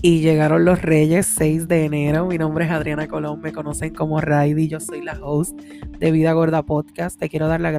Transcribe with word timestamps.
Y 0.00 0.20
llegaron 0.20 0.64
los 0.64 0.80
Reyes 0.80 1.26
6 1.26 1.66
de 1.66 1.84
enero. 1.84 2.26
Mi 2.26 2.38
nombre 2.38 2.66
es 2.66 2.70
Adriana 2.70 3.08
Colón, 3.08 3.40
me 3.40 3.52
conocen 3.52 3.92
como 3.92 4.20
Raidy. 4.20 4.68
Yo 4.68 4.78
soy 4.78 5.02
la 5.02 5.18
host 5.20 5.58
de 5.60 6.12
Vida 6.12 6.32
Gorda 6.34 6.62
Podcast. 6.62 7.18
Te 7.18 7.28
quiero 7.28 7.48
dar 7.48 7.60
las 7.60 7.72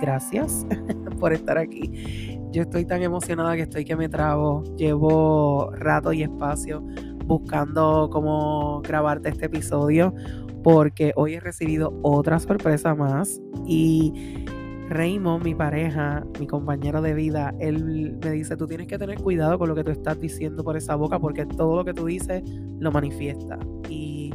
gracias 0.00 0.66
por 1.20 1.34
estar 1.34 1.58
aquí. 1.58 2.38
Yo 2.52 2.62
estoy 2.62 2.86
tan 2.86 3.02
emocionada 3.02 3.54
que 3.54 3.62
estoy 3.62 3.84
que 3.84 3.96
me 3.96 4.08
trabo. 4.08 4.62
Llevo 4.78 5.70
rato 5.72 6.14
y 6.14 6.22
espacio 6.22 6.82
buscando 7.26 8.08
cómo 8.10 8.80
grabarte 8.80 9.28
este 9.28 9.44
episodio 9.46 10.14
porque 10.62 11.12
hoy 11.16 11.34
he 11.34 11.40
recibido 11.40 11.98
otra 12.02 12.38
sorpresa 12.38 12.94
más 12.94 13.42
y 13.66 14.46
Raymond, 14.92 15.44
mi 15.44 15.54
pareja, 15.54 16.24
mi 16.38 16.46
compañero 16.46 17.02
de 17.02 17.14
vida, 17.14 17.54
él 17.58 18.18
me 18.22 18.30
dice, 18.30 18.56
tú 18.56 18.66
tienes 18.66 18.86
que 18.86 18.98
tener 18.98 19.18
cuidado 19.18 19.58
con 19.58 19.68
lo 19.68 19.74
que 19.74 19.84
tú 19.84 19.90
estás 19.90 20.20
diciendo 20.20 20.62
por 20.64 20.76
esa 20.76 20.94
boca 20.94 21.18
porque 21.18 21.46
todo 21.46 21.76
lo 21.76 21.84
que 21.84 21.94
tú 21.94 22.06
dices 22.06 22.42
lo 22.78 22.92
manifiesta. 22.92 23.58
Y 23.88 24.32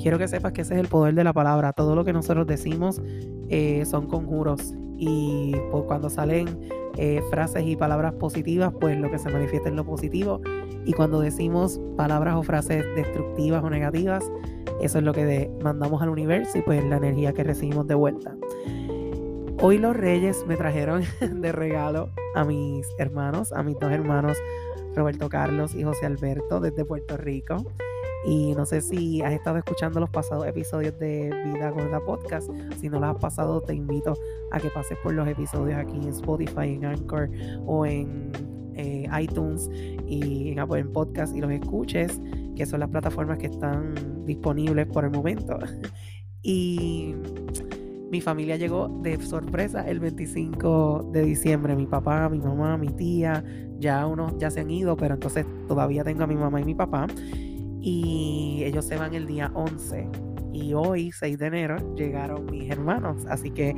quiero 0.00 0.18
que 0.18 0.28
sepas 0.28 0.52
que 0.52 0.62
ese 0.62 0.74
es 0.74 0.80
el 0.80 0.88
poder 0.88 1.14
de 1.14 1.24
la 1.24 1.32
palabra. 1.32 1.72
Todo 1.72 1.94
lo 1.94 2.04
que 2.04 2.12
nosotros 2.12 2.46
decimos 2.46 3.00
eh, 3.48 3.84
son 3.84 4.06
conjuros. 4.06 4.74
Y 4.96 5.54
pues, 5.70 5.84
cuando 5.84 6.08
salen 6.08 6.48
eh, 6.96 7.20
frases 7.30 7.64
y 7.66 7.76
palabras 7.76 8.12
positivas, 8.14 8.72
pues 8.80 8.98
lo 8.98 9.10
que 9.10 9.18
se 9.18 9.30
manifiesta 9.30 9.68
es 9.68 9.74
lo 9.74 9.84
positivo. 9.84 10.40
Y 10.84 10.92
cuando 10.92 11.20
decimos 11.20 11.80
palabras 11.96 12.36
o 12.36 12.42
frases 12.42 12.84
destructivas 12.94 13.64
o 13.64 13.70
negativas, 13.70 14.24
eso 14.80 14.98
es 14.98 15.04
lo 15.04 15.12
que 15.12 15.50
mandamos 15.62 16.02
al 16.02 16.10
universo 16.10 16.58
y 16.58 16.62
pues 16.62 16.84
la 16.84 16.96
energía 16.96 17.32
que 17.32 17.42
recibimos 17.42 17.86
de 17.86 17.94
vuelta. 17.94 18.36
Hoy 19.60 19.78
los 19.78 19.96
reyes 19.96 20.44
me 20.46 20.56
trajeron 20.56 21.04
de 21.20 21.52
regalo 21.52 22.10
a 22.34 22.44
mis 22.44 22.86
hermanos, 22.98 23.52
a 23.52 23.62
mis 23.62 23.78
dos 23.78 23.92
hermanos, 23.92 24.36
Roberto 24.94 25.28
Carlos 25.28 25.74
y 25.74 25.82
José 25.82 26.06
Alberto 26.06 26.60
desde 26.60 26.84
Puerto 26.84 27.16
Rico. 27.16 27.64
Y 28.26 28.54
no 28.54 28.64
sé 28.64 28.80
si 28.80 29.20
has 29.22 29.32
estado 29.32 29.58
escuchando 29.58 30.00
los 30.00 30.10
pasados 30.10 30.46
episodios 30.46 30.98
de 30.98 31.30
Vida 31.44 31.70
Gorda 31.70 32.00
Podcast. 32.00 32.50
Si 32.80 32.88
no 32.88 32.98
los 32.98 33.14
has 33.14 33.20
pasado, 33.20 33.60
te 33.60 33.74
invito 33.74 34.14
a 34.50 34.58
que 34.58 34.70
pases 34.70 34.98
por 35.02 35.12
los 35.12 35.28
episodios 35.28 35.78
aquí 35.78 35.96
en 35.96 36.08
Spotify, 36.08 36.74
en 36.74 36.86
Anchor 36.86 37.30
o 37.66 37.84
en 37.84 38.32
eh, 38.76 39.06
iTunes 39.20 39.70
y 40.06 40.52
en 40.52 40.58
Apple 40.58 40.84
Podcast 40.84 41.36
y 41.36 41.40
los 41.40 41.50
escuches, 41.50 42.20
que 42.56 42.66
son 42.66 42.80
las 42.80 42.88
plataformas 42.88 43.38
que 43.38 43.46
están 43.46 43.94
disponibles 44.24 44.86
por 44.86 45.04
el 45.04 45.10
momento. 45.10 45.58
y 46.42 47.14
mi 48.14 48.20
familia 48.20 48.54
llegó 48.54 48.86
de 49.02 49.20
sorpresa 49.20 49.82
el 49.90 49.98
25 49.98 51.10
de 51.12 51.22
diciembre. 51.22 51.74
Mi 51.74 51.84
papá, 51.84 52.28
mi 52.28 52.38
mamá, 52.38 52.78
mi 52.78 52.90
tía, 52.90 53.42
ya 53.80 54.06
unos 54.06 54.38
ya 54.38 54.52
se 54.52 54.60
han 54.60 54.70
ido, 54.70 54.96
pero 54.96 55.14
entonces 55.14 55.44
todavía 55.66 56.04
tengo 56.04 56.22
a 56.22 56.28
mi 56.28 56.36
mamá 56.36 56.60
y 56.60 56.64
mi 56.64 56.76
papá. 56.76 57.08
Y 57.80 58.62
ellos 58.64 58.84
se 58.84 58.98
van 58.98 59.14
el 59.14 59.26
día 59.26 59.50
11. 59.52 60.08
Y 60.52 60.74
hoy, 60.74 61.10
6 61.10 61.38
de 61.40 61.46
enero, 61.46 61.94
llegaron 61.96 62.46
mis 62.46 62.70
hermanos. 62.70 63.26
Así 63.28 63.50
que, 63.50 63.74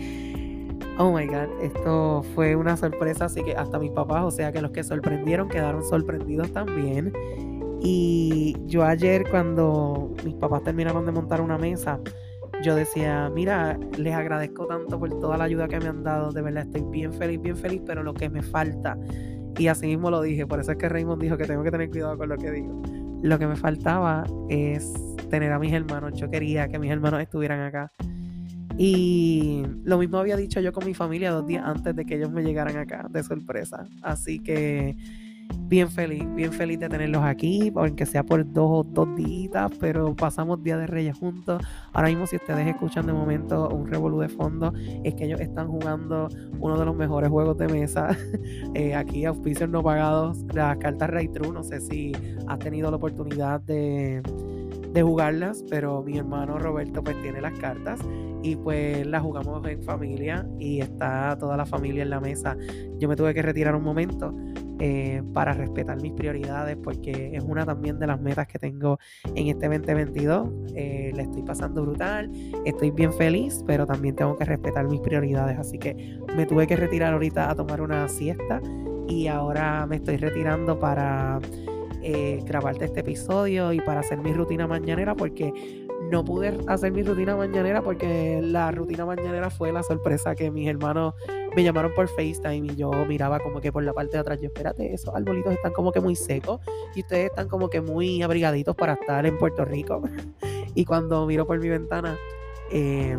oh 0.99 1.17
my 1.17 1.27
God, 1.27 1.63
esto 1.63 2.23
fue 2.35 2.57
una 2.57 2.77
sorpresa. 2.77 3.25
Así 3.25 3.43
que 3.43 3.55
hasta 3.55 3.79
mis 3.79 3.93
papás, 3.93 4.23
o 4.23 4.31
sea 4.31 4.53
que 4.53 4.61
los 4.61 4.71
que 4.73 4.85
sorprendieron 4.85 5.49
quedaron 5.49 5.83
sorprendidos 5.83 6.53
también. 6.53 7.11
Y 7.81 8.55
yo 8.67 8.85
ayer 8.85 9.25
cuando 9.31 10.15
mis 10.27 10.35
papás 10.35 10.63
terminaron 10.63 11.07
de 11.07 11.13
montar 11.13 11.41
una 11.41 11.57
mesa, 11.57 12.01
yo 12.63 12.75
decía, 12.75 13.31
mira, 13.35 13.79
les 13.97 14.15
agradezco 14.15 14.67
tanto 14.67 14.99
por 14.99 15.11
toda 15.21 15.37
la 15.37 15.45
ayuda 15.45 15.69
que 15.69 15.79
me 15.79 15.89
han 15.89 16.03
dado, 16.03 16.33
de 16.33 16.43
verdad 16.43 16.65
estoy 16.65 16.83
bien 16.91 17.13
feliz, 17.13 17.41
bien 17.41 17.57
feliz, 17.57 17.83
pero 17.87 18.03
lo 18.03 18.15
que 18.15 18.29
me 18.29 18.43
falta, 18.43 18.99
y 19.59 19.69
así 19.69 19.87
mismo 19.87 20.11
lo 20.11 20.23
dije, 20.23 20.47
por 20.47 20.61
eso 20.61 20.73
es 20.73 20.79
que 20.79 20.89
Raymond 20.89 21.21
dijo 21.23 21.37
que 21.37 21.45
tengo 21.45 21.63
que 21.63 21.71
tener 21.71 21.91
cuidado 21.91 22.17
con 22.17 22.29
lo 22.29 22.37
que 22.37 22.51
digo, 22.51 22.83
lo 23.23 23.39
que 23.39 23.47
me 23.47 23.57
faltaba 23.57 24.25
es 24.49 24.93
tener 25.31 25.53
a 25.53 25.59
mis 25.59 25.73
hermanos, 25.73 26.13
yo 26.15 26.31
quería 26.31 26.69
que 26.69 26.79
mis 26.79 26.91
hermanos 26.91 27.21
estuvieran 27.21 27.61
acá. 27.61 27.91
Y 28.79 29.63
lo 29.85 29.97
mismo 29.97 30.19
había 30.19 30.37
dicho 30.37 30.61
yo 30.61 30.71
con 30.71 30.85
mi 30.85 30.93
familia 30.93 31.31
dos 31.31 31.47
días 31.47 31.65
antes 31.65 31.97
de 31.97 32.05
que 32.05 32.17
ellos 32.17 32.31
me 32.31 32.43
llegaran 32.43 32.77
acá 32.77 33.07
de 33.09 33.23
sorpresa. 33.23 33.87
Así 34.03 34.39
que 34.39 34.97
bien 35.69 35.91
feliz, 35.91 36.25
bien 36.35 36.53
feliz 36.53 36.79
de 36.79 36.89
tenerlos 36.89 37.23
aquí, 37.25 37.73
aunque 37.75 38.07
sea 38.07 38.23
por 38.23 38.45
dos 38.53 38.69
o 38.71 38.85
dos 38.85 39.15
días, 39.17 39.71
pero 39.81 40.15
pasamos 40.15 40.63
Día 40.63 40.77
de 40.77 40.87
Reyes 40.87 41.19
juntos. 41.19 41.63
Ahora 41.93 42.09
mismo, 42.09 42.27
si 42.27 42.37
ustedes 42.37 42.67
escuchan 42.67 43.07
de 43.07 43.13
momento 43.13 43.69
un 43.69 43.87
revolú 43.87 44.21
de 44.21 44.29
fondo, 44.29 44.73
es 45.05 45.15
que 45.15 45.25
ellos 45.25 45.41
están 45.41 45.69
jugando 45.69 46.29
uno 46.59 46.79
de 46.79 46.85
los 46.85 46.95
mejores 46.95 47.31
juegos 47.31 47.59
de 47.59 47.69
mesa. 47.69 48.17
eh, 48.75 48.95
aquí, 48.95 49.25
auspicios 49.25 49.69
no 49.69 49.83
pagados, 49.83 50.39
las 50.55 50.77
cartas 50.79 51.11
Ray 51.11 51.29
True. 51.29 51.53
No 51.53 51.63
sé 51.63 51.81
si 51.81 52.13
has 52.47 52.59
tenido 52.59 52.91
la 52.91 52.97
oportunidad 52.97 53.61
de, 53.61 54.23
de 54.93 55.03
jugarlas, 55.03 55.65
pero 55.69 56.03
mi 56.03 56.19
hermano 56.19 56.59
Roberto 56.59 57.03
pues 57.03 57.21
tiene 57.23 57.41
las 57.41 57.59
cartas 57.59 58.01
y 58.43 58.57
pues 58.57 59.07
las 59.07 59.23
jugamos 59.23 59.67
en 59.67 59.83
familia 59.83 60.47
y 60.59 60.81
está 60.81 61.37
toda 61.39 61.57
la 61.57 61.67
familia 61.67 62.03
en 62.03 62.11
la 62.11 62.21
mesa. 62.21 62.57
Yo 62.99 63.09
me 63.09 63.17
tuve 63.17 63.35
que 63.35 63.43
retirar 63.43 63.75
un 63.75 63.83
momento 63.83 64.35
eh, 64.79 65.23
para 65.33 65.55
respetar 65.55 66.01
mis 66.03 66.13
prioridades, 66.13 66.77
porque 66.77 67.31
es 67.35 67.43
una 67.43 67.65
también 67.65 67.99
de 67.99 68.07
las 68.07 68.21
metas 68.21 68.47
que 68.47 68.59
tengo 68.59 68.99
en 69.35 69.49
este 69.49 69.69
2022. 69.69 70.49
Eh, 70.75 71.13
le 71.15 71.23
estoy 71.23 71.43
pasando 71.43 71.83
brutal, 71.83 72.31
estoy 72.65 72.91
bien 72.91 73.13
feliz, 73.15 73.65
pero 73.67 73.87
también 73.87 74.15
tengo 74.15 74.37
que 74.37 74.45
respetar 74.45 74.87
mis 74.87 75.01
prioridades, 75.01 75.59
así 75.59 75.79
que 75.79 76.21
me 76.37 76.45
tuve 76.45 76.67
que 76.67 76.77
retirar 76.77 77.15
ahorita 77.15 77.51
a 77.51 77.55
tomar 77.55 77.81
una 77.81 78.07
siesta 78.09 78.61
y 79.09 79.29
ahora 79.29 79.87
me 79.87 79.97
estoy 79.97 80.19
retirando 80.19 80.79
para 80.79 81.41
eh, 82.09 82.41
grabarte 82.45 82.85
este 82.85 83.01
episodio 83.01 83.73
y 83.73 83.81
para 83.81 83.99
hacer 83.99 84.19
mi 84.19 84.33
rutina 84.33 84.69
mañanera 84.69 85.17
porque 85.17 85.53
no 86.09 86.25
pude 86.25 86.57
hacer 86.69 86.93
mi 86.93 87.03
rutina 87.03 87.35
mañanera 87.35 87.83
porque 87.83 88.39
la 88.41 88.71
rutina 88.71 89.05
mañanera 89.05 89.51
fue 89.51 89.73
la 89.73 89.83
sorpresa 89.83 90.37
que 90.37 90.53
mis 90.53 90.69
hermanos 90.69 91.15
me 91.57 91.65
llamaron 91.65 91.93
por 91.97 92.07
FaceTime 92.07 92.73
y 92.73 92.77
yo 92.77 92.93
miraba 93.09 93.41
como 93.41 93.61
que 93.61 93.73
por 93.73 93.83
la 93.83 93.93
parte 93.93 94.13
de 94.13 94.19
atrás, 94.21 94.41
yo 94.41 94.47
espérate, 94.47 94.95
esos 94.95 95.13
arbolitos 95.17 95.53
están 95.53 95.73
como 95.73 95.91
que 95.91 95.99
muy 95.99 96.15
secos 96.15 96.61
y 96.95 97.01
ustedes 97.01 97.31
están 97.31 97.49
como 97.49 97.69
que 97.69 97.81
muy 97.81 98.23
abrigaditos 98.23 98.77
para 98.77 98.93
estar 98.93 99.27
en 99.27 99.37
Puerto 99.37 99.65
Rico. 99.65 100.01
y 100.77 100.85
cuando 100.85 101.27
miro 101.27 101.45
por 101.45 101.59
mi 101.59 101.69
ventana, 101.69 102.17
em, 102.71 103.19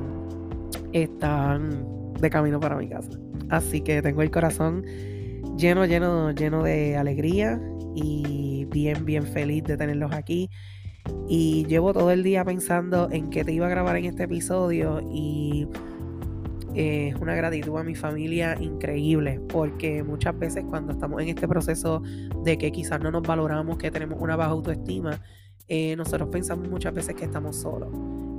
están 0.94 2.14
de 2.22 2.30
camino 2.30 2.62
para 2.62 2.78
mi 2.78 2.88
casa. 2.88 3.10
Así 3.50 3.82
que 3.82 4.02
tengo 4.02 4.22
el 4.22 4.32
corazón 4.32 4.86
lleno, 5.58 5.84
lleno, 5.84 6.32
lleno 6.32 6.64
de 6.64 6.96
alegría 6.96 7.60
y 7.98 8.66
bien, 8.66 9.06
bien 9.06 9.24
feliz 9.26 9.64
de 9.64 9.76
tenerlos 9.76 10.12
aquí. 10.14 10.50
Y 11.28 11.66
llevo 11.66 11.94
todo 11.94 12.12
el 12.12 12.24
día 12.24 12.46
pensando 12.46 13.10
en 13.12 13.30
qué 13.30 13.44
te 13.44 13.54
iba 13.54 13.66
a 13.66 13.70
grabar 13.70 13.96
en 13.96 14.06
este 14.06 14.24
episodio 14.24 15.02
y 15.12 15.68
es 16.76 17.16
una 17.16 17.34
gratitud 17.34 17.76
a 17.78 17.84
mi 17.84 17.96
familia 17.96 18.56
increíble 18.60 19.42
porque 19.50 20.04
muchas 20.04 20.38
veces 20.38 20.64
cuando 20.70 20.94
estamos 20.94 21.22
en 21.22 21.30
este 21.30 21.48
proceso 21.48 22.04
de 22.44 22.58
que 22.58 22.72
quizás 22.72 23.02
no 23.02 23.10
nos 23.10 23.24
valoramos, 23.24 23.78
que 23.78 23.90
tenemos 23.90 24.22
una 24.22 24.36
baja 24.36 24.52
autoestima, 24.52 25.20
eh, 25.68 25.96
nosotros 25.96 26.30
pensamos 26.30 26.68
muchas 26.70 26.94
veces 26.94 27.16
que 27.16 27.26
estamos 27.26 27.56
solos 27.56 27.90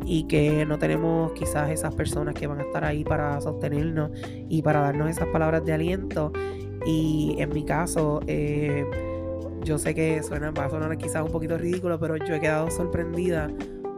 y 0.05 0.25
que 0.25 0.65
no 0.67 0.79
tenemos 0.79 1.33
quizás 1.33 1.71
esas 1.71 1.95
personas 1.95 2.35
que 2.35 2.47
van 2.47 2.61
a 2.61 2.63
estar 2.63 2.85
ahí 2.85 3.03
para 3.03 3.41
sostenernos 3.41 4.11
y 4.49 4.63
para 4.63 4.81
darnos 4.81 5.11
esas 5.11 5.27
palabras 5.29 5.65
de 5.65 5.73
aliento. 5.73 6.33
Y 6.87 7.35
en 7.39 7.51
mi 7.51 7.65
caso, 7.65 8.21
eh, 8.27 8.85
yo 9.65 9.79
sé 9.79 9.95
que 9.95 10.23
suena, 10.23 10.51
va 10.51 10.67
a 10.67 10.71
sonar 10.71 10.97
quizás 10.97 11.23
un 11.23 11.33
poquito 11.33 11.59
ridículo, 11.59 11.99
pero 11.99 12.17
yo 12.17 12.35
he 12.35 12.41
quedado 12.41 12.71
sorprendida 12.71 13.51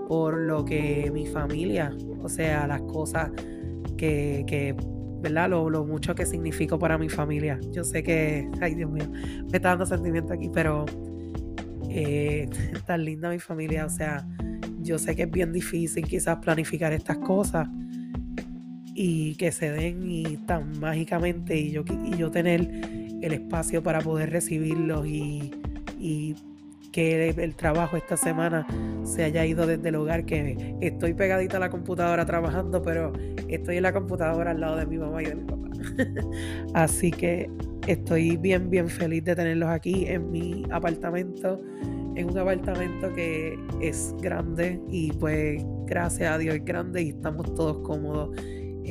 por 0.09 0.37
lo 0.37 0.65
que 0.65 1.11
mi 1.13 1.27
familia, 1.27 1.97
o 2.23 2.29
sea, 2.29 2.67
las 2.67 2.83
cosas 2.83 3.31
que, 3.97 4.45
que 4.47 4.75
¿verdad? 5.21 5.51
Lo, 5.51 5.85
mucho 5.85 6.15
que 6.15 6.27
significo 6.27 6.79
para 6.79 6.99
mi 6.99 7.09
familia. 7.09 7.59
Yo 7.73 7.85
sé 7.85 8.03
que, 8.03 8.49
ay 8.61 8.75
Dios 8.75 8.91
mío, 8.91 9.09
me 9.11 9.57
está 9.57 9.71
dando 9.71 9.87
sentimiento 9.87 10.33
aquí, 10.33 10.51
pero 10.53 10.87
eh, 11.89 12.49
tan 12.87 13.05
linda 13.05 13.31
mi 13.31 13.39
familia, 13.39 13.87
o 13.87 13.91
sea, 13.91 14.27
yo 14.81 14.99
sé 14.99 15.15
que 15.15 15.23
es 15.23 15.31
bien 15.31 15.53
difícil 15.53 16.05
quizás 16.05 16.39
planificar 16.39 16.93
estas 16.93 17.19
cosas 17.19 17.69
y 18.95 19.35
que 19.37 19.53
se 19.53 19.71
den 19.71 20.11
y 20.11 20.37
tan 20.39 20.79
mágicamente 20.81 21.57
y 21.57 21.71
yo, 21.71 21.85
y 22.05 22.17
yo 22.17 22.31
tener 22.31 22.61
el 23.23 23.33
espacio 23.33 23.83
para 23.83 24.01
poder 24.01 24.31
recibirlos 24.31 25.07
y, 25.07 25.53
que 26.93 27.29
el, 27.29 27.55
trabajo 27.55 27.97
esta 27.97 28.17
semana 28.17 28.67
se 29.05 29.25
haya 29.25 29.47
ido 29.47 29.67
desde 29.67 29.89
el 29.91 29.95
hogar, 29.95 30.25
que 30.25 30.77
estoy 30.81 31.15
pegadita 31.15 31.59
a 31.59 31.61
la 31.61 31.71
computadora 31.71 32.27
trabajando, 32.27 32.83
pero 32.83 33.13
estoy 33.49 33.77
en 33.77 33.85
la 33.85 33.93
computadora 33.93 34.51
al 34.51 34.61
lado 34.61 34.77
de 34.77 34.87
mi 34.87 34.99
mamá 34.99 35.23
y 35.23 35.27
de 35.27 35.35
mi 35.37 35.45
papá. 35.45 35.69
Así 36.75 37.11
que 37.11 37.49
estoy 37.87 38.37
bien, 38.37 38.71
bien 38.71 38.89
feliz 38.89 39.25
de 39.25 39.37
tenerlos 39.37 39.69
aquí 39.69 40.07
en 40.07 40.31
mi 40.31 40.65
apartamento, 40.71 41.61
en 42.17 42.29
un 42.29 42.39
apartamento 42.39 43.13
que 43.15 43.57
es 43.81 44.15
grande 44.21 44.81
y 44.89 45.13
pues 45.13 45.65
gracias 45.87 46.33
a 46.33 46.39
Dios 46.39 46.57
es 46.57 46.65
grande 46.65 47.03
y 47.03 47.09
estamos 47.11 47.55
todos 47.55 47.79
cómodos 47.79 48.37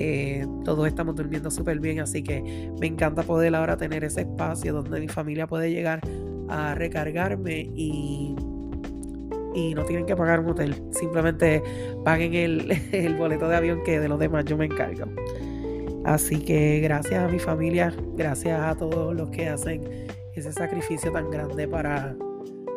Eh, 0.02 0.46
todos 0.64 0.88
estamos 0.88 1.16
durmiendo 1.16 1.52
súper 1.52 1.80
bien, 1.80 2.00
así 2.00 2.24
que 2.24 2.42
me 2.80 2.88
encanta 2.88 3.24
poder 3.24 3.54
ahora 3.56 3.76
tener 3.76 4.06
ese 4.06 4.22
espacio 4.22 4.72
donde 4.72 5.02
mi 5.02 5.10
familia 5.10 5.46
puede 5.46 5.72
llegar 5.72 6.00
a 6.50 6.76
recargarme 6.76 7.70
y, 7.76 8.36
y 9.54 9.74
no 9.74 9.86
tienen 9.86 10.06
que 10.06 10.16
pagar 10.16 10.40
un 10.40 10.52
hotel. 10.52 10.76
Simplemente 10.92 11.64
paguen 12.04 12.34
el, 12.34 12.72
el 12.92 13.16
boleto 13.16 13.48
de 13.48 13.56
avión 13.56 13.84
que 13.84 14.00
de 14.00 14.08
los 14.08 14.20
demás 14.20 14.46
yo 14.46 14.58
me 14.58 14.66
encargo. 14.66 15.06
Así 16.06 16.40
que 16.40 16.80
gracias 16.80 17.24
a 17.24 17.28
mi 17.28 17.40
familia, 17.40 17.94
gracias 18.16 18.60
a 18.60 18.76
todos 18.76 19.16
los 19.16 19.30
que 19.30 19.48
hacen 19.48 20.08
ese 20.34 20.52
sacrificio 20.54 21.12
tan 21.12 21.30
grande 21.30 21.68
para, 21.68 22.16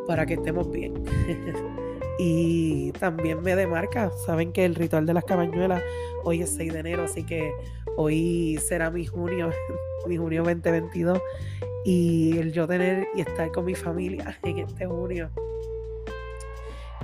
para 0.07 0.27
que 0.27 0.35
estemos 0.35 0.71
bien. 0.71 0.95
y 2.19 2.93
también 2.93 3.43
me 3.43 3.57
demarca, 3.57 4.11
saben 4.27 4.53
que 4.53 4.65
el 4.65 4.75
ritual 4.75 5.07
de 5.07 5.15
las 5.15 5.25
cabañuelas 5.25 5.83
hoy 6.25 6.43
es 6.43 6.51
6 6.51 6.73
de 6.73 6.79
enero, 6.81 7.05
así 7.05 7.25
que 7.25 7.53
hoy 7.97 8.59
será 8.61 8.91
mi 8.91 9.07
junio, 9.07 9.51
mi 10.07 10.17
junio 10.17 10.43
2022 10.43 11.21
y 11.85 12.39
el 12.39 12.53
yo 12.53 12.67
tener 12.67 13.09
y 13.15 13.21
estar 13.21 13.51
con 13.53 13.65
mi 13.65 13.75
familia 13.75 14.39
en 14.45 14.59
este 14.59 14.87
junio 14.87 15.31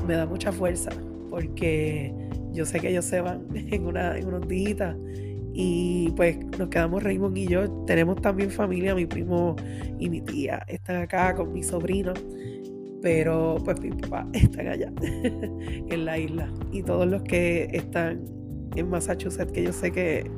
me 0.07 0.15
da 0.15 0.27
mucha 0.27 0.53
fuerza 0.53 0.91
porque 1.31 2.15
yo 2.53 2.65
sé 2.65 2.81
que 2.81 2.91
ellos 2.91 3.05
se 3.05 3.21
van 3.21 3.47
en, 3.55 3.87
una, 3.87 4.17
en 4.17 4.27
unos 4.27 4.47
días 4.49 4.95
y 5.61 6.13
pues 6.13 6.39
nos 6.57 6.69
quedamos 6.69 7.03
Raymond 7.03 7.37
y 7.37 7.49
yo. 7.49 7.69
Tenemos 7.85 8.23
también 8.23 8.49
familia, 8.49 8.95
mi 8.95 9.07
primo 9.07 9.57
y 9.99 10.09
mi 10.09 10.21
tía 10.21 10.63
están 10.69 11.03
acá 11.03 11.35
con 11.35 11.53
mi 11.53 11.65
sobrino. 11.65 12.13
Pero 13.03 13.57
pues 13.65 13.81
mi 13.81 13.91
papá 13.91 14.29
están 14.35 14.69
allá 14.69 14.93
en 15.03 16.05
la 16.05 16.17
isla. 16.17 16.49
Y 16.71 16.85
todos 16.85 17.09
los 17.09 17.23
que 17.23 17.69
están 17.73 18.25
en 18.77 18.89
Massachusetts, 18.89 19.51
que 19.51 19.65
yo 19.65 19.73
sé 19.73 19.91
que 19.91 20.31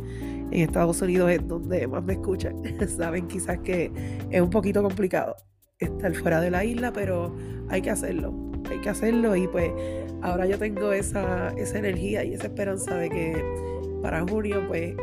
en 0.50 0.62
Estados 0.62 1.00
Unidos 1.02 1.30
es 1.30 1.46
donde 1.46 1.86
más 1.86 2.02
me 2.02 2.14
escuchan, 2.14 2.62
saben 2.88 3.26
quizás 3.28 3.58
que 3.58 3.90
es 4.30 4.40
un 4.40 4.50
poquito 4.50 4.82
complicado 4.82 5.36
estar 5.78 6.14
fuera 6.14 6.40
de 6.40 6.50
la 6.50 6.64
isla, 6.64 6.92
pero 6.92 7.34
hay 7.68 7.82
que 7.82 7.90
hacerlo. 7.90 8.34
Hay 8.70 8.78
que 8.80 8.90
hacerlo 8.90 9.34
y 9.34 9.48
pues 9.48 9.72
ahora 10.22 10.46
yo 10.46 10.58
tengo 10.58 10.92
esa, 10.92 11.48
esa 11.56 11.78
energía 11.78 12.24
y 12.24 12.34
esa 12.34 12.44
esperanza 12.44 12.94
de 12.96 13.08
que 13.08 13.44
para 14.02 14.20
junio 14.26 14.62
pues 14.68 14.94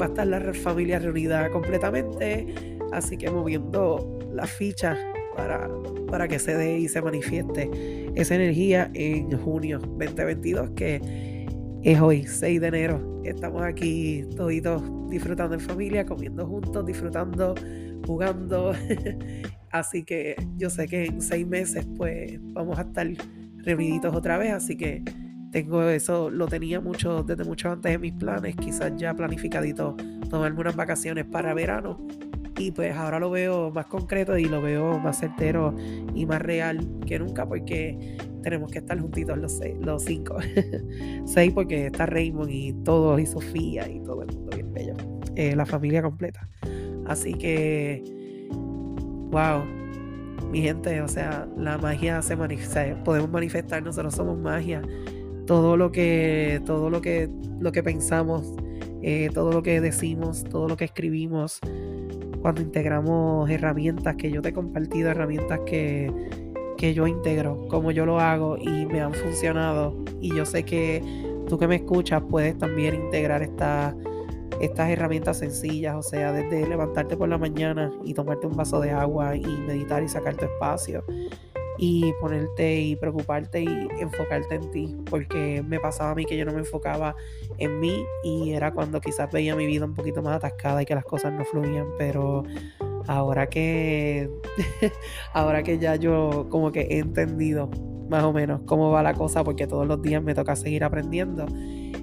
va 0.00 0.06
a 0.06 0.08
estar 0.08 0.26
la 0.26 0.40
familia 0.52 0.98
reunida 0.98 1.48
completamente, 1.50 2.46
así 2.92 3.16
que 3.16 3.30
moviendo 3.30 4.18
las 4.32 4.50
fichas 4.50 4.98
para, 5.36 5.70
para 6.08 6.28
que 6.28 6.38
se 6.38 6.56
dé 6.56 6.78
y 6.78 6.88
se 6.88 7.00
manifieste 7.00 7.70
esa 8.14 8.34
energía 8.34 8.90
en 8.94 9.30
junio 9.38 9.78
2022, 9.78 10.70
que 10.70 11.00
es 11.84 12.00
hoy, 12.00 12.24
6 12.26 12.60
de 12.62 12.66
enero. 12.66 13.20
Estamos 13.24 13.62
aquí 13.62 14.24
toditos 14.36 14.82
disfrutando 15.10 15.54
en 15.54 15.60
familia, 15.60 16.06
comiendo 16.06 16.46
juntos, 16.46 16.84
disfrutando, 16.86 17.54
jugando. 18.06 18.72
así 19.70 20.02
que 20.02 20.34
yo 20.56 20.70
sé 20.70 20.88
que 20.88 21.04
en 21.04 21.20
seis 21.20 21.46
meses 21.46 21.86
pues 21.96 22.38
vamos 22.40 22.78
a 22.78 22.82
estar 22.82 23.06
reuniditos 23.58 24.14
otra 24.14 24.38
vez, 24.38 24.52
así 24.52 24.76
que 24.76 25.02
tengo 25.52 25.82
eso, 25.82 26.30
lo 26.30 26.46
tenía 26.46 26.80
mucho 26.80 27.22
desde 27.22 27.44
mucho 27.44 27.70
antes 27.70 27.92
de 27.92 27.98
mis 27.98 28.14
planes, 28.14 28.56
quizás 28.56 28.92
ya 28.96 29.14
planificadito 29.14 29.94
tomarme 30.30 30.60
unas 30.60 30.76
vacaciones 30.76 31.26
para 31.26 31.52
verano. 31.52 32.06
Y 32.56 32.70
pues 32.70 32.96
ahora 32.96 33.18
lo 33.18 33.30
veo 33.30 33.70
más 33.72 33.86
concreto 33.86 34.38
y 34.38 34.46
lo 34.46 34.62
veo 34.62 34.98
más 35.00 35.18
certero 35.18 35.74
y 36.14 36.24
más 36.24 36.40
real 36.40 37.00
que 37.04 37.18
nunca 37.18 37.46
porque 37.46 38.16
tenemos 38.44 38.70
que 38.70 38.78
estar 38.78 39.00
juntitos 39.00 39.38
los, 39.38 40.04
cinco. 40.04 40.36
seis 41.24 41.52
porque 41.52 41.86
está 41.86 42.04
Raymond 42.06 42.50
y 42.50 42.74
todos 42.84 43.18
y 43.18 43.26
Sofía 43.26 43.88
y 43.88 44.00
todo 44.00 44.22
el 44.22 44.28
mundo 44.34 44.50
bien 44.54 44.72
bello. 44.72 44.94
Eh, 45.34 45.56
la 45.56 45.64
familia 45.64 46.02
completa. 46.02 46.46
Así 47.06 47.34
que, 47.34 48.04
wow, 49.30 49.64
mi 50.50 50.60
gente, 50.60 51.00
o 51.00 51.08
sea, 51.08 51.48
la 51.56 51.78
magia 51.78 52.20
se 52.22 52.36
manifiesta, 52.36 53.02
podemos 53.02 53.30
manifestar, 53.30 53.82
nosotros 53.82 54.14
somos 54.14 54.38
magia 54.38 54.82
todo 55.46 55.76
lo 55.76 55.90
que, 55.90 56.60
todo 56.64 56.90
lo 56.90 57.00
que, 57.00 57.28
lo 57.60 57.72
que 57.72 57.82
pensamos, 57.82 58.54
eh, 59.02 59.30
todo 59.32 59.52
lo 59.52 59.62
que 59.62 59.80
decimos, 59.80 60.44
todo 60.44 60.68
lo 60.68 60.76
que 60.76 60.84
escribimos, 60.84 61.60
cuando 62.40 62.60
integramos 62.60 63.48
herramientas 63.50 64.16
que 64.16 64.30
yo 64.30 64.42
te 64.42 64.50
he 64.50 64.52
compartido, 64.52 65.10
herramientas 65.10 65.60
que, 65.66 66.10
que 66.84 66.92
yo 66.92 67.06
integro, 67.06 67.66
como 67.68 67.92
yo 67.92 68.04
lo 68.04 68.20
hago 68.20 68.58
y 68.58 68.84
me 68.84 69.00
han 69.00 69.14
funcionado. 69.14 69.96
Y 70.20 70.36
yo 70.36 70.44
sé 70.44 70.66
que 70.66 71.02
tú 71.48 71.58
que 71.58 71.66
me 71.66 71.76
escuchas 71.76 72.22
puedes 72.28 72.58
también 72.58 72.94
integrar 72.94 73.42
estas 73.42 73.94
estas 74.60 74.90
herramientas 74.90 75.38
sencillas, 75.38 75.96
o 75.96 76.02
sea, 76.02 76.30
desde 76.30 76.68
levantarte 76.68 77.16
por 77.16 77.30
la 77.30 77.38
mañana 77.38 77.90
y 78.04 78.12
tomarte 78.12 78.46
un 78.46 78.54
vaso 78.54 78.80
de 78.80 78.90
agua 78.90 79.34
y 79.34 79.46
meditar 79.46 80.02
y 80.02 80.08
sacar 80.08 80.36
tu 80.36 80.44
espacio 80.44 81.02
y 81.78 82.12
ponerte 82.20 82.78
y 82.82 82.96
preocuparte 82.96 83.62
y 83.62 83.88
enfocarte 83.98 84.56
en 84.56 84.70
ti, 84.70 84.96
porque 85.08 85.64
me 85.66 85.80
pasaba 85.80 86.10
a 86.10 86.14
mí 86.14 86.26
que 86.26 86.36
yo 86.36 86.44
no 86.44 86.52
me 86.52 86.58
enfocaba 86.58 87.16
en 87.56 87.80
mí 87.80 88.04
y 88.22 88.52
era 88.52 88.72
cuando 88.72 89.00
quizás 89.00 89.32
veía 89.32 89.56
mi 89.56 89.66
vida 89.66 89.86
un 89.86 89.94
poquito 89.94 90.22
más 90.22 90.36
atascada 90.36 90.82
y 90.82 90.84
que 90.84 90.94
las 90.94 91.04
cosas 91.04 91.32
no 91.32 91.46
fluían, 91.46 91.86
pero 91.96 92.44
ahora 93.06 93.48
que 93.48 94.30
ahora 95.32 95.62
que 95.62 95.78
ya 95.78 95.96
yo 95.96 96.46
como 96.50 96.72
que 96.72 96.82
he 96.82 96.98
entendido 96.98 97.70
más 98.08 98.24
o 98.24 98.32
menos 98.32 98.60
cómo 98.66 98.90
va 98.90 99.02
la 99.02 99.14
cosa, 99.14 99.44
porque 99.44 99.66
todos 99.66 99.86
los 99.86 100.02
días 100.02 100.22
me 100.22 100.34
toca 100.34 100.56
seguir 100.56 100.84
aprendiendo, 100.84 101.46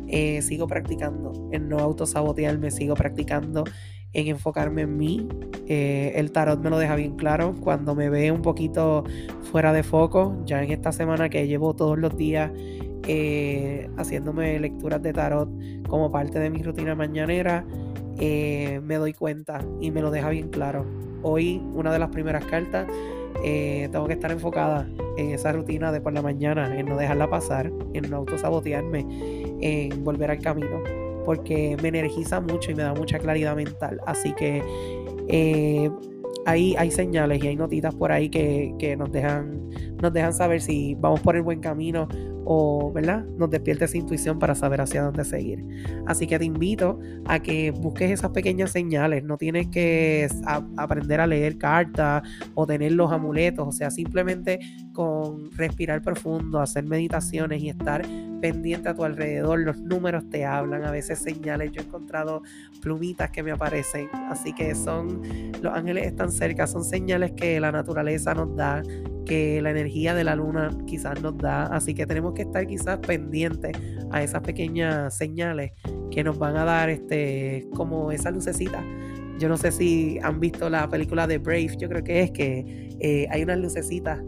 eh, 0.07 0.41
sigo 0.41 0.67
practicando 0.67 1.49
en 1.51 1.69
no 1.69 1.79
autosabotearme, 1.79 2.71
sigo 2.71 2.95
practicando 2.95 3.63
en 4.13 4.27
enfocarme 4.27 4.81
en 4.81 4.97
mí. 4.97 5.27
Eh, 5.67 6.13
el 6.15 6.31
tarot 6.31 6.59
me 6.61 6.69
lo 6.69 6.77
deja 6.77 6.95
bien 6.95 7.15
claro. 7.15 7.55
Cuando 7.61 7.95
me 7.95 8.09
ve 8.09 8.31
un 8.31 8.41
poquito 8.41 9.03
fuera 9.51 9.73
de 9.73 9.83
foco, 9.83 10.41
ya 10.45 10.61
en 10.63 10.71
esta 10.71 10.91
semana 10.91 11.29
que 11.29 11.47
llevo 11.47 11.75
todos 11.75 11.97
los 11.97 12.17
días 12.17 12.51
eh, 13.07 13.89
haciéndome 13.97 14.59
lecturas 14.59 15.01
de 15.01 15.13
tarot 15.13 15.49
como 15.87 16.11
parte 16.11 16.39
de 16.39 16.49
mi 16.49 16.61
rutina 16.61 16.93
mañanera, 16.93 17.65
eh, 18.19 18.81
me 18.83 18.95
doy 18.95 19.13
cuenta 19.13 19.63
y 19.79 19.91
me 19.91 20.01
lo 20.01 20.11
deja 20.11 20.29
bien 20.29 20.49
claro. 20.49 20.85
Hoy, 21.23 21.61
una 21.73 21.91
de 21.91 21.99
las 21.99 22.09
primeras 22.09 22.45
cartas, 22.45 22.87
tengo 23.43 24.07
que 24.07 24.13
estar 24.13 24.31
enfocada 24.31 24.87
en 25.17 25.31
esa 25.31 25.51
rutina 25.51 25.91
de 25.91 26.01
por 26.01 26.13
la 26.13 26.21
mañana, 26.21 26.77
en 26.77 26.87
no 26.87 26.97
dejarla 26.97 27.29
pasar, 27.29 27.71
en 27.93 28.09
no 28.09 28.17
autosabotearme, 28.17 29.05
en 29.61 30.03
volver 30.03 30.31
al 30.31 30.39
camino 30.39 30.81
porque 31.25 31.77
me 31.81 31.89
energiza 31.89 32.39
mucho 32.39 32.71
y 32.71 32.75
me 32.75 32.83
da 32.83 32.93
mucha 32.93 33.19
claridad 33.19 33.55
mental. 33.55 33.99
Así 34.05 34.33
que 34.33 34.63
eh, 35.27 35.89
hay, 36.45 36.75
hay 36.77 36.91
señales 36.91 37.43
y 37.43 37.47
hay 37.47 37.55
notitas 37.55 37.93
por 37.95 38.11
ahí 38.11 38.29
que, 38.29 38.73
que, 38.79 38.95
nos, 38.95 39.11
dejan, 39.11 39.69
nos 40.01 40.13
dejan 40.13 40.33
saber 40.33 40.61
si 40.61 40.95
vamos 40.95 41.19
por 41.21 41.35
el 41.35 41.41
buen 41.43 41.59
camino 41.59 42.07
o, 42.53 42.91
¿verdad? 42.91 43.23
Nos 43.37 43.49
despierta 43.49 43.85
esa 43.85 43.97
intuición 43.97 44.37
para 44.37 44.55
saber 44.55 44.81
hacia 44.81 45.03
dónde 45.03 45.23
seguir. 45.23 45.63
Así 46.05 46.27
que 46.27 46.37
te 46.37 46.43
invito 46.43 46.99
a 47.25 47.39
que 47.39 47.71
busques 47.71 48.11
esas 48.11 48.31
pequeñas 48.31 48.71
señales. 48.71 49.23
No 49.23 49.37
tienes 49.37 49.69
que 49.69 50.27
aprender 50.75 51.21
a 51.21 51.27
leer 51.27 51.57
cartas 51.57 52.23
o 52.53 52.67
tener 52.67 52.91
los 52.91 53.09
amuletos. 53.09 53.65
O 53.65 53.71
sea, 53.71 53.89
simplemente 53.89 54.59
con 54.91 55.49
respirar 55.53 56.01
profundo, 56.01 56.59
hacer 56.59 56.83
meditaciones 56.83 57.63
y 57.63 57.69
estar 57.69 58.05
pendiente 58.41 58.89
a 58.89 58.95
tu 58.95 59.03
alrededor. 59.03 59.59
Los 59.59 59.77
números 59.77 60.29
te 60.29 60.45
hablan, 60.45 60.83
a 60.83 60.91
veces 60.91 61.19
señales. 61.19 61.71
Yo 61.71 61.81
he 61.81 61.85
encontrado 61.85 62.41
plumitas 62.81 63.29
que 63.31 63.43
me 63.43 63.51
aparecen. 63.51 64.09
Así 64.29 64.53
que 64.53 64.75
son, 64.75 65.21
los 65.61 65.73
ángeles 65.73 66.07
están 66.07 66.31
cerca, 66.31 66.67
son 66.67 66.83
señales 66.83 67.31
que 67.31 67.59
la 67.59 67.71
naturaleza 67.71 68.33
nos 68.33 68.55
da 68.55 68.81
que 69.25 69.61
la 69.61 69.71
energía 69.71 70.13
de 70.15 70.23
la 70.23 70.35
luna 70.35 70.69
quizás 70.85 71.21
nos 71.21 71.37
da. 71.37 71.63
Así 71.67 71.93
que 71.93 72.05
tenemos 72.05 72.33
que 72.33 72.41
estar 72.41 72.65
quizás 72.67 72.97
pendientes 72.99 73.77
a 74.11 74.21
esas 74.23 74.41
pequeñas 74.41 75.15
señales 75.15 75.71
que 76.09 76.23
nos 76.23 76.37
van 76.37 76.57
a 76.57 76.65
dar 76.65 76.89
este 76.89 77.67
como 77.73 78.11
esa 78.11 78.31
lucecita. 78.31 78.83
Yo 79.39 79.49
no 79.49 79.57
sé 79.57 79.71
si 79.71 80.19
han 80.21 80.39
visto 80.39 80.69
la 80.69 80.87
película 80.89 81.25
de 81.25 81.39
Brave, 81.39 81.75
yo 81.77 81.89
creo 81.89 82.03
que 82.03 82.21
es 82.21 82.31
que 82.31 82.89
eh, 82.99 83.27
hay 83.31 83.41
unas 83.41 83.57
lucecitas 83.57 84.19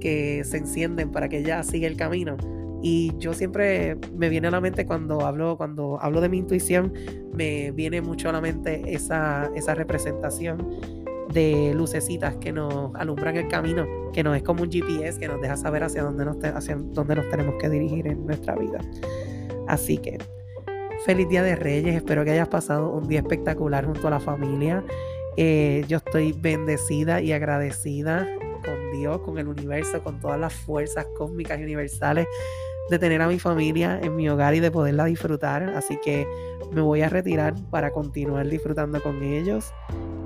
que 0.00 0.42
se 0.44 0.58
encienden 0.58 1.10
para 1.10 1.28
que 1.28 1.42
ya 1.42 1.62
siga 1.62 1.86
el 1.88 1.96
camino. 1.96 2.36
Y 2.82 3.12
yo 3.18 3.34
siempre 3.34 3.98
me 4.16 4.28
viene 4.28 4.48
a 4.48 4.50
la 4.50 4.60
mente 4.60 4.86
cuando 4.86 5.26
hablo, 5.26 5.56
cuando 5.56 6.00
hablo 6.00 6.20
de 6.20 6.28
mi 6.28 6.38
intuición, 6.38 6.92
me 7.34 7.72
viene 7.72 8.00
mucho 8.00 8.28
a 8.28 8.32
la 8.32 8.40
mente 8.40 8.82
esa, 8.86 9.50
esa 9.54 9.74
representación 9.74 10.80
de 11.32 11.72
lucecitas 11.74 12.36
que 12.36 12.52
nos 12.52 12.94
alumbran 12.94 13.36
el 13.36 13.48
camino, 13.48 13.86
que 14.12 14.22
no 14.22 14.34
es 14.34 14.42
como 14.42 14.62
un 14.62 14.70
GPS 14.70 15.18
que 15.18 15.28
nos 15.28 15.40
deja 15.40 15.56
saber 15.56 15.84
hacia 15.84 16.02
dónde 16.02 16.24
nos, 16.24 16.42
hacia 16.42 16.76
dónde 16.76 17.16
nos 17.16 17.28
tenemos 17.28 17.54
que 17.60 17.68
dirigir 17.68 18.06
en 18.06 18.26
nuestra 18.26 18.56
vida. 18.56 18.78
Así 19.68 19.98
que, 19.98 20.18
feliz 21.04 21.28
Día 21.28 21.42
de 21.42 21.56
Reyes, 21.56 21.94
espero 21.94 22.24
que 22.24 22.32
hayas 22.32 22.48
pasado 22.48 22.90
un 22.90 23.06
día 23.06 23.20
espectacular 23.20 23.84
junto 23.84 24.08
a 24.08 24.10
la 24.10 24.20
familia. 24.20 24.84
Eh, 25.36 25.84
yo 25.86 25.98
estoy 25.98 26.32
bendecida 26.32 27.20
y 27.20 27.32
agradecida 27.32 28.26
con 28.60 28.92
Dios, 28.92 29.20
con 29.20 29.38
el 29.38 29.48
universo, 29.48 30.02
con 30.02 30.20
todas 30.20 30.38
las 30.38 30.52
fuerzas 30.52 31.06
cósmicas 31.16 31.58
y 31.60 31.64
universales 31.64 32.26
de 32.90 32.98
tener 32.98 33.22
a 33.22 33.28
mi 33.28 33.38
familia 33.38 34.00
en 34.02 34.16
mi 34.16 34.28
hogar 34.28 34.54
y 34.54 34.60
de 34.60 34.70
poderla 34.70 35.04
disfrutar. 35.04 35.62
Así 35.76 35.98
que 36.04 36.26
me 36.72 36.80
voy 36.80 37.02
a 37.02 37.08
retirar 37.08 37.54
para 37.70 37.90
continuar 37.90 38.48
disfrutando 38.48 39.00
con 39.02 39.22
ellos. 39.22 39.72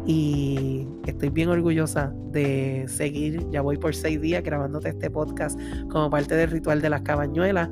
Y 0.06 0.86
estoy 1.06 1.30
bien 1.30 1.48
orgullosa 1.48 2.12
de 2.30 2.84
seguir, 2.88 3.48
ya 3.50 3.62
voy 3.62 3.78
por 3.78 3.94
seis 3.94 4.20
días 4.20 4.42
grabándote 4.42 4.90
este 4.90 5.10
podcast 5.10 5.58
como 5.90 6.10
parte 6.10 6.34
del 6.34 6.50
ritual 6.50 6.82
de 6.82 6.90
las 6.90 7.02
cabañuelas 7.02 7.70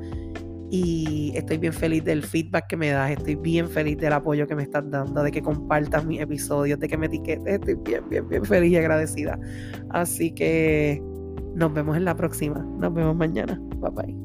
y 0.75 1.31
estoy 1.35 1.59
bien 1.59 1.71
feliz 1.71 2.03
del 2.03 2.23
feedback 2.23 2.65
que 2.65 2.75
me 2.75 2.89
das, 2.89 3.11
estoy 3.11 3.35
bien 3.35 3.69
feliz 3.69 3.95
del 3.99 4.11
apoyo 4.11 4.47
que 4.47 4.55
me 4.55 4.63
estás 4.63 4.83
dando, 4.89 5.21
de 5.21 5.29
que 5.29 5.39
compartas 5.39 6.03
mis 6.03 6.19
episodios, 6.19 6.79
de 6.79 6.87
que 6.87 6.97
me 6.97 7.05
etiquetes, 7.05 7.45
estoy 7.45 7.75
bien, 7.75 8.09
bien, 8.09 8.27
bien 8.27 8.43
feliz 8.43 8.71
y 8.71 8.77
agradecida. 8.77 9.39
Así 9.91 10.33
que 10.33 10.99
nos 11.53 11.71
vemos 11.75 11.95
en 11.95 12.05
la 12.05 12.15
próxima, 12.15 12.65
nos 12.79 12.91
vemos 12.91 13.15
mañana, 13.15 13.61
bye 13.77 13.91
bye. 13.91 14.22